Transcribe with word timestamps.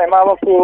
ئێما 0.00 0.20
وەکو 0.28 0.56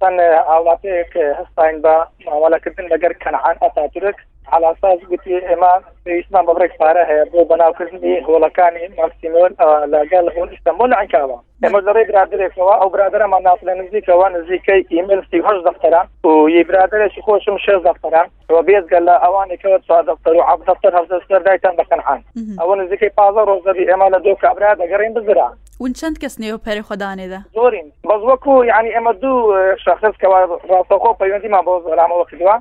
چەند 0.00 0.18
حاڵاتەیەک 0.50 1.12
هەستاین 1.38 1.76
بە 1.84 1.94
ماوەلەکردن 2.24 2.86
لەگەر 2.92 3.12
کەنعان 3.22 3.56
ئەتاتورک 3.62 4.18
حالاساس 4.52 5.00
گوتی 5.10 5.40
ئێمە 5.40 5.74
پێویستمان 6.04 6.44
بە 6.46 6.52
بڕێک 6.58 6.72
پارە 6.80 7.04
هەیە 7.10 7.24
بۆ 7.32 7.40
بەناوکردنی 7.50 8.22
هۆڵەکانی 8.26 8.84
ماکسیمۆن 9.00 9.50
لەگەل 9.94 10.26
هۆل 10.36 10.48
ئیستەمبول 10.52 10.92
عکاوە 11.02 11.38
ئێمە 11.62 11.80
لەڕێ 11.86 12.02
برادێکەوە 12.10 12.74
ئەو 12.80 12.88
برادرەمان 12.94 13.42
ناف 13.48 13.60
لە 13.68 13.72
نزیکەوە 13.80 14.26
نزیکەی 14.36 14.82
ئیملسی 14.92 15.38
هەش 15.46 15.58
دەفتەران 15.68 16.06
و 16.28 16.48
یی 16.54 16.62
برادێکی 16.68 17.20
خۆشم 17.26 17.56
شێ 17.64 17.76
دەفتەران 17.88 18.26
وە 18.52 18.60
بێزگەل 18.68 19.04
لە 19.08 19.14
ئەوانێکەوە 19.24 19.78
چوار 19.86 20.02
دەفتەر 20.10 20.32
و 20.38 20.42
عب 20.52 20.60
دەفتەر 20.68 20.92
هەفتەر 20.98 21.40
دایتان 21.46 21.74
بەخەنحان 21.80 22.20
ئەوە 22.60 22.74
نزیکەی 22.80 23.10
پازە 23.18 23.42
ڕۆزەبی 23.50 23.84
ئێمە 23.90 24.06
لە 24.14 24.18
دۆ 24.26 24.32
کابرا 24.42 24.72
دەگەڕین 24.80 25.12
بزران 25.16 25.52
ون 25.82 25.92
چەند 26.00 26.16
کەس 26.22 26.34
نێو 26.42 26.58
پەری 26.64 26.82
خۆدانێدا 26.88 27.40
زۆرین 27.56 27.88
بەز 28.08 28.22
وەکو 28.30 28.64
یعنی 28.72 28.88
ئێمە 28.96 29.12
دوو 29.22 29.54
شخص 29.84 30.04
کەوا 30.22 30.40
ڕاستەخۆ 30.70 31.10
پەیوەندیمان 31.20 31.62
بۆ 31.66 31.72
زۆرامەوە 31.86 32.26
کردووە 32.30 32.56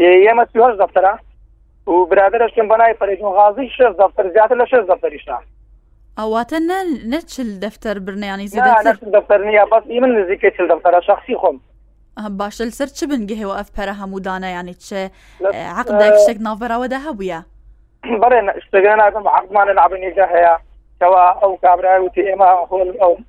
ئێمە 0.00 0.44
سیۆش 0.52 0.74
دەفتەرە 0.82 1.12
و 1.86 2.06
برادرشم 2.06 2.68
بەنای 2.68 2.94
پەرێژون 2.94 3.32
غازی 3.34 3.68
شش 3.68 3.80
دفتر 3.98 4.30
زیاتر 4.32 4.64
لە 4.64 4.68
شش 4.68 4.74
دفتریشان 4.90 5.42
ئەواتە 6.18 6.56
نەچل 7.12 7.48
دفتەر 7.62 7.98
برنیانی 7.98 8.48
دفتەرنیە 8.48 9.64
بەس 9.72 9.86
من 9.86 10.12
نزیکە 10.18 10.56
چل 10.56 10.68
دفتەرە 10.72 11.00
شخصی 11.06 11.36
خۆم 11.36 11.56
باشە 12.38 12.62
لەسەر 12.68 12.90
چ 12.98 13.04
بنگەهێەوە 13.04 13.56
ئەف 13.58 13.68
پەرە 13.76 13.94
هەموو 14.02 14.20
دانایانی 14.20 14.74
چ 14.74 14.92
عقدا 15.54 16.10
شتێک 16.16 16.38
ناوبەرەوەدا 16.46 16.98
هەبووە 17.08 17.40
بەێ 18.02 18.42
شتەکە 18.66 18.94
ناکەم 19.00 19.28
عقمانە 19.28 19.72
نابنیجا 19.74 20.26
هەیە 20.26 20.54
کەوا 21.00 21.24
ئەو 21.42 21.56
کابرای 21.62 22.00
وتی 22.00 22.22
ئێمە 22.28 22.50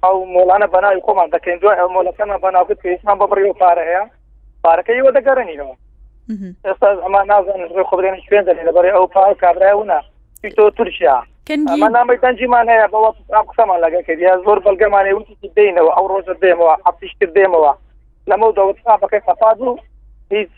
ئەو 0.03 0.17
مۆلانە 0.33 0.67
بەناوی 0.73 1.03
خۆمان 1.07 1.27
دەکەین 1.35 1.59
دو 1.61 1.69
ئەو 1.79 1.89
مۆلەکەمە 1.95 2.35
بەناوکت 2.43 2.79
کە 2.83 2.87
هیچمان 2.93 3.17
بە 3.19 3.25
بڕی 3.31 3.45
و 3.49 3.53
پارە 3.61 3.83
هەیە 3.89 4.03
پارەکەی 4.63 5.01
وە 5.05 5.11
دەگەڕێنینەوە 5.17 5.75
ئێستا 6.29 6.87
ئەما 7.05 7.21
نازانێت 7.31 7.71
خبرێن 7.89 8.15
شوێن 8.29 8.43
دەێت 8.47 8.59
لەبەر 8.67 8.85
ئەو 8.95 9.05
پا 9.13 9.25
کابراونە 9.43 9.99
تۆ 10.55 10.63
تورکیا 10.77 11.17
نامی 11.93 12.17
تەنجیمان 12.23 12.67
هەیە 12.73 12.87
بەوە 12.93 13.09
قسەمان 13.49 13.79
لەگە 13.85 14.01
کردی 14.07 14.27
زۆر 14.45 14.57
بەلگەمانێ 14.65 15.13
وتی 15.17 15.51
دێنەوە 15.57 15.91
ئەو 15.97 16.05
ڕۆژە 16.11 16.35
دێمەوە 16.43 16.75
حفتیش 16.87 17.11
کردێمەوە 17.19 17.73
لەمە 18.29 18.47
دەوتتا 18.57 18.93
بەکەی 19.01 19.21
خەفااد 19.27 19.59
و 19.61 19.77
هیچ 20.33 20.49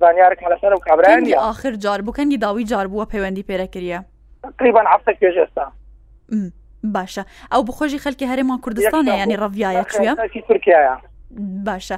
زانیارێک 0.00 0.38
لەسەر 0.52 0.72
و 0.72 0.78
کابرانی 0.86 1.34
آخر 1.34 1.70
جار 1.84 2.00
بکەنگی 2.06 2.38
داوی 2.44 2.64
جار 2.64 2.86
بووە 2.92 3.06
پەیوەندی 3.12 3.44
پێرەکرە 3.50 3.98
تقریبان 4.56 4.84
عفتە 4.94 5.12
کێژێستا 5.20 5.66
باشە 6.94 7.24
ئەو 7.52 7.60
بخۆشی 7.68 7.98
خەلکی 8.04 8.26
هەرێمان 8.32 8.58
کوردستانە 8.64 9.12
ینی 9.22 9.36
ڕڤایە 9.40 9.82
چە 9.92 10.40
تورکایە 10.48 10.94
باشە 11.64 11.96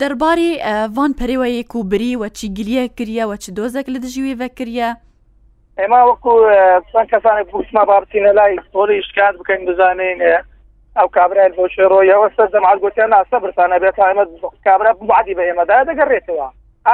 دەرباری 0.00 0.48
ڤان 0.96 1.12
پەرێوەیەک 1.18 1.74
و 1.76 1.82
بری 1.90 2.16
وە 2.20 2.28
چی 2.38 2.46
گریە 2.58 2.82
کریەوە 2.98 3.36
چ 3.42 3.46
دۆزێک 3.58 3.86
لە 3.94 3.98
دژیوی 4.04 4.38
ڤەکریە 4.42 4.90
ئێمە 5.78 6.00
وەکو 6.08 6.32
چەند 6.92 7.08
کەسانێک 7.12 7.46
بوسما 7.52 7.82
بابتینە 7.90 8.32
لای 8.38 8.58
تۆری 8.74 9.02
شکات 9.08 9.34
بکەین 9.40 9.62
بزانین 9.68 10.18
ئەو 10.98 11.08
کابراایل 11.16 11.52
بۆ 11.58 11.64
شێڕۆیەوە 11.74 12.28
سەر 12.36 12.48
دەماگوتیان 12.54 13.10
ناسە 13.14 13.36
برسانە 13.42 13.76
بێت 13.82 13.98
ئەمە 14.02 14.24
کابرا 14.66 14.92
بعدی 15.10 15.34
بە 15.38 15.42
ئێمەدا 15.48 15.76
دەگەڕێتەوە 15.90 16.46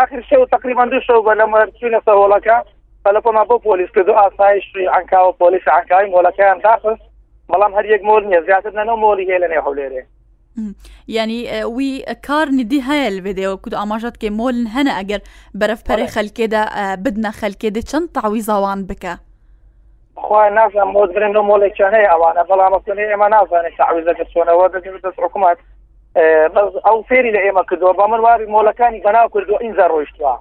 آخر 0.03 0.21
شەو 0.29 0.43
تقریبا 0.55 0.85
دو 0.91 1.01
شەو 1.07 1.21
بە 1.27 1.33
لە 1.41 1.45
مرچوونە 1.53 2.01
سەوڵەکە 2.07 2.57
بەلەپۆما 3.05 3.43
بۆ 3.49 3.57
پۆلیس 3.69 3.91
کردو 3.95 4.13
ئاسایشی 4.21 4.91
ئەنکاوە 4.95 5.33
پۆلیس 5.43 5.65
ئەنکاوی 5.75 6.13
مۆلەکەیان 6.15 6.61
تاخست 6.67 7.03
بەڵام 7.51 7.73
هەر 7.77 7.85
یەک 7.95 8.03
مۆل 8.09 8.23
نیە 8.31 8.41
زیاتر 8.49 8.73
نەنەوە 8.81 8.99
مۆلی 9.05 9.29
هەیە 9.31 9.39
لە 9.43 9.49
نێ 9.53 9.59
هەولێرێ 9.67 10.03
ینی 11.15 11.39
وی 11.77 11.89
کار 12.27 12.47
ندی 12.55 12.79
هەیە 12.87 13.11
لەێدەوە 13.19 13.57
کود 13.63 13.75
ئاماژات 13.81 14.17
کێ 14.21 14.29
مۆلن 14.39 14.67
هەنە 14.77 14.93
ئەگەر 14.99 15.21
بەرەف 15.61 15.81
پەرێ 15.89 16.07
خەلکێدا 16.15 16.63
بدنە 17.05 17.31
خەلکێدە 17.41 17.81
چەند 17.91 18.09
تاوی 18.17 18.41
زاوان 18.49 18.81
بکە. 18.91 19.15
خوا 20.25 20.43
نازان 20.59 20.89
مۆ 20.95 21.03
برێن 21.15 21.33
مۆڵێکیان 21.51 21.93
هەیە 21.97 22.11
ئەوانە 22.13 22.43
بەڵامەکن 22.49 22.99
ئێمە 23.11 23.29
نازانێت 23.37 23.77
تعویزە 23.81 24.13
دەچۆنەوە 24.21 24.67
دەگەن 24.75 24.97
دەست 25.05 25.19
حکوومەت 25.25 25.59
ئەو 26.87 26.99
فێری 27.09 27.33
لە 27.37 27.41
ئێمە 27.47 27.63
کردووە 27.71 27.93
بە 27.99 28.05
منواری 28.13 28.47
مۆلەکانی 28.57 29.01
بەناو 29.07 29.29
کردو 29.35 29.55
ئینجا 29.63 29.87
ڕۆیشتوە 29.93 30.33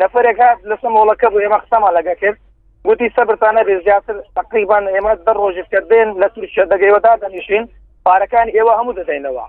نەفرێک 0.00 0.38
هاات 0.42 0.58
لەس 0.70 0.82
مۆڵەکە 0.96 1.26
بوو 1.30 1.42
ئێمە 1.44 1.58
قسەما 1.64 1.90
لەگە 1.98 2.14
کرد 2.20 2.38
گوتی 2.86 3.12
سەبرتانە 3.16 3.62
بێ 3.66 3.74
زیاتر 3.86 4.14
تقریبان 4.38 4.84
ئێمە 4.94 5.12
دەڕۆژت 5.26 5.68
کردێن 5.74 6.08
لە 6.22 6.26
تووشە 6.34 6.64
دەگەیوەدا 6.72 7.12
دەنیشین 7.22 7.64
پارەکان 8.06 8.46
ئێوە 8.56 8.72
هەموو 8.78 8.96
دەدەینەوە 8.98 9.46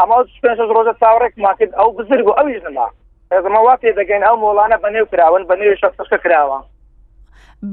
ئەما 0.00 0.16
پێ 0.42 0.50
ڕۆژە 0.74 0.94
چاوەڕێک 1.00 1.34
ماکرد 1.44 1.72
ئەو 1.78 1.88
بزرگ 1.98 2.26
و 2.28 2.36
ئەویش 2.38 2.60
نما 2.66 2.86
ئەزمەوا 3.32 3.74
پێ 3.82 3.90
دەگەین 3.98 4.22
ئەو 4.26 4.36
مۆڵانە 4.42 4.76
بەنێو 4.84 5.10
کراون 5.12 5.42
بەنێو 5.50 5.78
شخصەکە 5.82 6.18
کراوە 6.24 6.58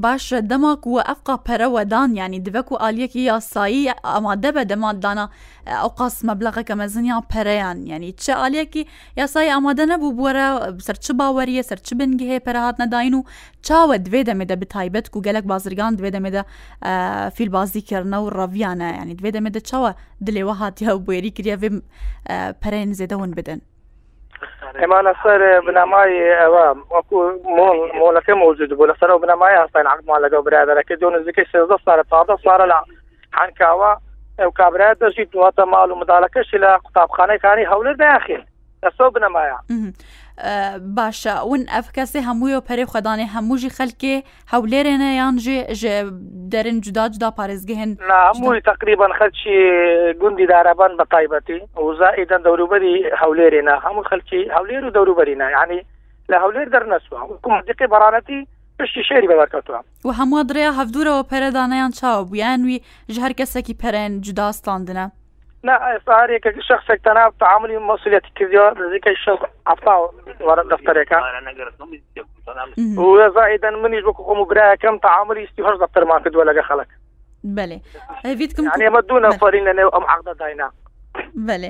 باشە 0.03 0.37
دەماک 0.49 0.81
وە 0.93 1.01
ئەفقا 1.09 1.35
پەرەوەدان 1.47 2.11
ینی 2.19 2.39
دبەک 2.47 2.67
و 2.71 2.75
ئالیەکی 2.81 3.27
یاسایی 3.31 3.89
ئامادە 4.09 4.51
بە 4.55 4.63
دەماددانا 4.71 5.25
ئەو 5.79 5.89
قاس 5.99 6.15
مەبلغەکە 6.29 6.71
مەزنیان 6.81 7.23
پەرەیان 7.31 7.77
ینی 7.91 8.11
چه 8.23 8.33
ئالیەکی 8.41 8.87
یاسای 9.21 9.49
ئامادە 9.55 9.85
نەبوو 9.91 10.15
بووەرە 10.17 10.45
سەرچ 10.87 11.05
باوەریە 11.19 11.63
سەرچ 11.69 11.87
بنگی 11.99 12.27
هەیە 12.31 12.45
پەرهات 12.47 12.75
نەداین 12.81 13.13
و 13.17 13.21
چاوە 13.67 13.97
دوێ 14.05 14.21
دەمێدە 14.29 14.55
بتایبەت 14.61 15.05
و 15.15 15.23
گەلک 15.27 15.43
بازرگان 15.51 15.93
دوێ 15.97 16.09
دەمێدە 16.15 16.41
فیلبازیکردنە 17.35 18.17
و 18.23 18.31
ڕەویانە 18.37 18.87
ینی 19.01 19.15
دوێ 19.19 19.29
دەمێدە 19.35 19.61
چاوە 19.69 19.91
دلێوە 20.25 20.53
هاتیە 20.61 20.91
و 20.95 21.03
بێری 21.07 21.31
کریە 21.37 21.55
پەرێن 22.61 22.89
زێدەون 22.99 23.31
بدەن. 23.39 23.59
ئێمانە 24.83 25.13
سەر 25.23 25.41
بنامایی 25.67 26.37
ئەوە 26.41 26.65
وەکو 26.95 27.17
مۆڵ 27.57 27.77
مۆلەکە 28.01 28.33
موجود 28.43 28.69
بوو 28.77 28.89
لە 28.91 28.95
سەرەوە 28.99 29.23
بنامایی 29.23 29.59
هەستین 29.61 29.91
عقمان 29.93 30.19
لەگە 30.25 30.37
برادەرەکە 30.47 30.93
دو 31.01 31.09
نزیکەی 31.15 31.49
سێزە 31.51 31.77
سارە 31.85 32.03
تادە 32.11 32.35
سارە 32.45 32.65
لە 32.71 32.79
حانکاوە 33.37 33.91
ئەو 34.39 34.49
کابرا 34.59 34.89
دەژیت 35.01 35.31
واتە 35.41 35.63
ماڵ 35.73 35.87
و 35.91 35.99
مداڵەکەشی 36.01 36.61
لە 36.63 36.71
قوتابخانەکانی 36.83 37.69
هەولر 37.71 37.95
داخل 38.07 38.41
ئەسۆ 38.87 39.05
بنەمایە 39.15 39.57
باشە 40.99 41.33
ون 41.51 41.63
ئەف 41.77 41.87
کەسێ 41.97 42.19
هەمووی 42.27 42.55
و 42.57 42.65
پەرێ 42.67 42.85
خەدانێ 42.93 43.25
هەمووژی 43.35 43.75
خەلکێ 43.77 44.15
هەولێرێنە 44.53 45.09
یان 45.21 45.35
ژێ 45.81 45.95
دەرن 46.53 46.77
جودا 46.85 47.05
جدا 47.15 47.29
پارێزگەهێن 47.39 47.91
هەمووی 48.29 48.61
تقریبان 48.71 49.11
خەلکی 49.19 49.57
گوندی 50.21 50.47
دارابان 50.53 50.91
بە 50.99 51.05
تایبەتی 51.13 51.59
وزائیدەن 51.87 52.41
دەوروبەری 52.45 52.95
هەولێرێنە 53.21 53.75
هەموو 53.85 54.07
خەلکی 54.11 54.41
هەولێر 54.55 54.83
و 54.85 54.93
دەوروبەرینە 54.97 55.47
ینی 55.57 55.81
لە 56.31 56.37
هەولێر 56.43 56.67
دەرنەسووە 56.75 57.17
حکومەتێکی 57.31 57.85
بەڕانەتی 57.93 58.39
پشتی 58.79 59.03
شێری 59.09 59.27
بەبەرکەوتوە 59.31 59.79
و 60.05 60.09
هەموو 60.19 60.41
درێ 60.49 60.63
هەفتورەوە 60.79 61.27
پەرەدانەیان 61.31 61.91
چاوە 61.99 62.23
بوویان 62.27 62.59
وی 62.67 62.77
ژ 63.13 63.15
هەر 63.25 63.33
کەسێکی 63.39 63.77
پەرێن 63.81 64.11
جوداستاندنە 64.25 65.05
ئێستاارێکە 65.67 66.51
شخصێک 66.67 66.99
تەناب 67.05 67.33
تعاملی 67.39 67.79
مەسولیەتی 67.87 68.31
کردیەوە 68.37 68.69
نزیکەی 68.79 69.15
ش 69.15 69.25
ئەفتا 69.67 69.93
وەرە 70.47 70.63
دەفتەرێکە 70.71 71.17
زائدەن 73.37 73.75
منیش 73.83 74.03
بکو 74.07 74.21
خۆم 74.27 74.39
برایەکەم 74.51 74.95
تعاملی 75.07 75.43
استیهۆش 75.47 75.77
دەفتەرمان 75.83 76.19
کردووە 76.23 76.43
لەگە 76.49 76.63
خەڵک 76.69 76.89
بەێ 77.55 77.77
ئەمە 78.83 79.01
دوو 79.07 79.19
نەفرین 79.25 79.63
لەنێو 79.69 79.89
ئەم 79.95 80.05
عقدە 80.13 80.33
داینا 80.41 80.69
بەێ 81.47 81.69